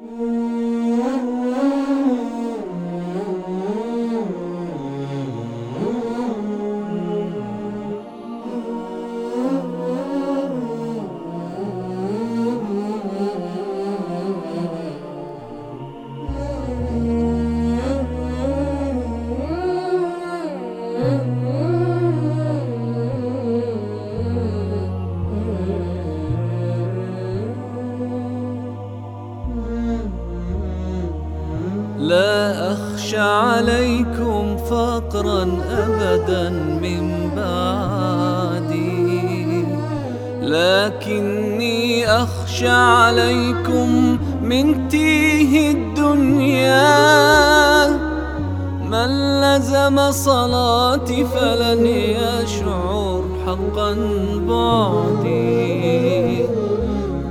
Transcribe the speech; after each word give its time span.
Música 0.00 0.57
لا 31.98 32.72
أخشى 32.72 33.18
عليكم 33.18 34.56
فقرا 34.56 35.42
أبدا 35.70 36.50
من 36.82 37.30
بعدي. 37.36 38.78
لكني 40.42 42.10
أخشى 42.10 42.68
عليكم 42.68 44.18
من 44.42 44.88
تيه 44.88 45.70
الدنيا. 45.70 46.88
من 48.90 49.40
لزم 49.40 50.10
صلاتي 50.10 51.24
فلن 51.24 51.86
يشعر 51.86 53.24
حقا 53.46 53.94
بعدي. 54.48 55.78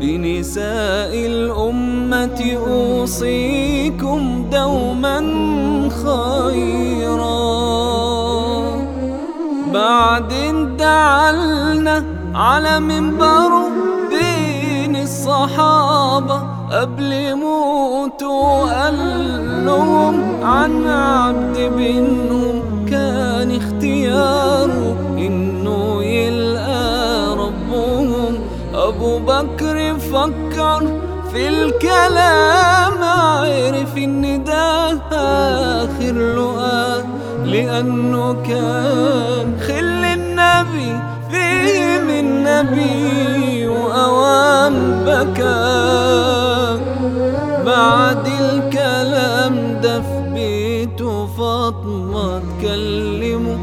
بنساء 0.00 1.26
الأمة 1.26 2.58
أوصيكم 2.66 4.43
دوما 5.04 5.88
خيرا. 6.04 7.34
بعد 9.72 10.32
دعلنا 10.78 12.04
على 12.34 12.80
منبر 12.80 13.50
بين 14.10 14.96
الصحابة. 14.96 16.54
قبل 16.72 17.34
موتوا 17.34 18.84
قال 18.84 18.98
لهم 19.64 20.44
عن 20.44 20.86
عبد 20.86 21.58
بينهم 21.76 22.62
كان 22.90 23.56
اختياره 23.56 24.96
إنه 25.18 26.02
يلقى 26.02 27.36
ربهم. 27.36 28.38
أبو 28.74 29.18
بكر 29.18 29.94
فكر 29.98 30.82
في 31.34 31.48
الكلام 31.48 33.02
عرف 33.02 33.96
إن 33.98 34.44
ده 34.44 34.92
آخر 35.12 36.12
لقاه 36.36 37.04
لأنه 37.44 38.32
كان 38.42 39.56
خل 39.66 40.04
النبي 40.04 40.92
فيه 41.30 41.98
من 41.98 42.44
نبي 42.44 43.66
واوام 43.66 44.74
بكى. 45.06 46.78
بعد 47.66 48.26
الكلام 48.40 49.80
ده 49.82 50.00
في 50.00 50.30
بيته 50.34 51.26
فاطمة 51.26 52.38
تكلمه 52.58 53.58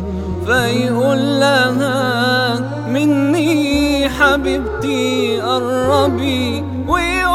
فيقول 0.46 1.40
لها 1.40 2.60
مني 2.90 4.10
حبيبتي 4.10 5.42
قربي 5.42 6.64
ويقول 6.88 7.31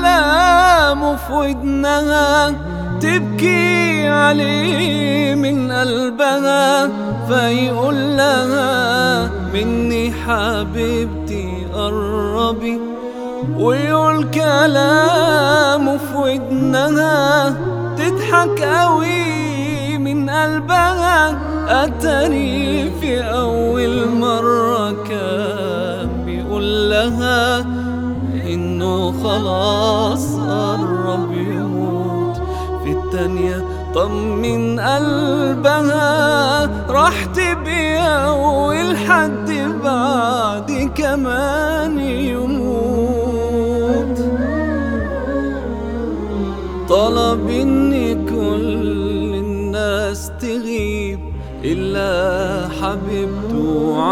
كلامه 0.00 1.16
في 1.16 1.32
ودنها 1.32 2.50
تبكي 3.00 4.08
عليه 4.08 5.34
من 5.34 5.72
قلبها 5.72 6.88
فيقول 7.28 8.16
لها 8.16 9.30
مني 9.54 10.12
حبيبتي 10.12 11.66
قربي. 11.74 12.80
ويقول 13.56 14.30
كلامه 14.30 15.96
في 15.96 16.16
ودنها 16.16 17.56
تضحك 17.96 18.62
قوي 18.62 19.98
من 19.98 20.30
قلبها. 20.30 21.38
أتري 21.68 22.90
في 23.00 23.20
أول 23.22 24.08
مرة 24.08 24.90
كان 25.08 26.08
بيقول 26.26 26.90
لها 26.90 27.66
خلاص 29.24 30.38
قرب 30.38 31.32
يموت 31.32 32.36
في 32.84 32.90
التانية 32.90 33.64
طمن 33.94 34.80
قلبها 34.80 36.10
راح 36.88 37.24
تبيع 37.24 38.30
والحد 38.30 39.50
بعد 39.84 40.90
كمان 40.94 41.98
يموت. 42.00 42.60
طلب 46.88 47.50
إن 47.50 47.92
كل 48.26 49.34
الناس 49.34 50.32
تغيب 50.40 51.20
إلا 51.64 52.68
حبيبته 52.68 54.02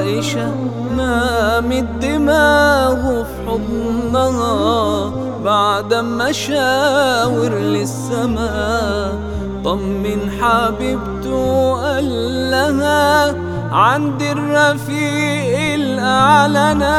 عائشة 0.00 0.54
نامت 0.96 1.84
دماغه 2.02 3.22
في 3.22 3.50
حضنها. 3.50 5.12
بعد 5.44 5.94
ما 5.94 6.32
شاور 6.32 7.48
للسماء 7.48 9.18
طمن 9.64 10.30
حبيبته 10.40 11.72
قال 11.82 12.10
لها 12.50 13.34
عند 13.72 14.22
الرفيق 14.22 15.59
الأعلى 16.00 16.96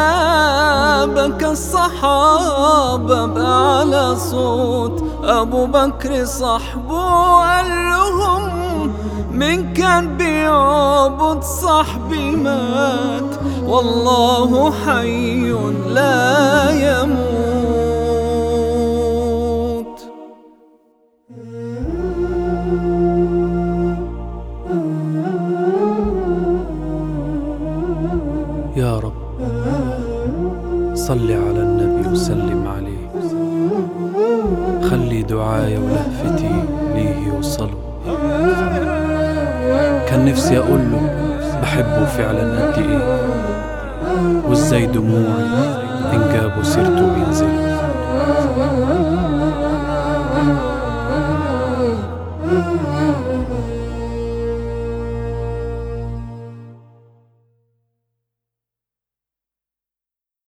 بكى 1.16 1.48
الصحابة 1.48 3.26
بأعلى 3.26 4.16
صوت 4.16 5.04
أبو 5.24 5.66
بكر 5.66 6.26
صاحبه 6.26 7.02
قال 7.42 7.66
لهم 7.68 8.52
من 9.32 9.74
كان 9.74 10.18
بيعبد 10.18 11.44
صاحبي 11.44 12.32
مات 12.32 13.36
والله 13.66 14.74
حي 14.86 15.52
لا 15.88 16.70
يموت. 16.70 17.31
صل 30.94 31.32
على 31.32 31.62
النبي 31.64 32.10
وسلم 32.10 32.68
عليه. 32.68 33.02
خلي 34.90 35.24
دعايا 35.24 35.80
ولهفتي 35.80 36.50
ليه 36.96 37.28
يوصلوا 37.28 37.82
كان 40.08 40.26
نفسي 40.26 40.58
أقول 40.58 40.80
له 40.92 41.02
بحبه 41.62 42.06
فعلا 42.06 42.66
قد 42.66 42.84
إيه 42.84 43.04
وازاي 44.50 44.86
دموعي 44.86 45.46
جابوا 46.34 46.64
سيرته 46.64 47.06
بيه. 47.16 47.21